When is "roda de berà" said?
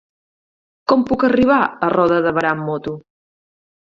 1.95-2.53